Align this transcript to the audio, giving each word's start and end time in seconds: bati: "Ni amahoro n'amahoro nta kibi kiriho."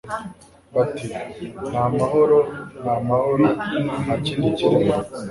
bati: 0.75 1.07
"Ni 1.69 1.77
amahoro 1.87 2.37
n'amahoro 2.83 3.47
nta 4.03 4.15
kibi 4.23 4.47
kiriho." 4.57 4.95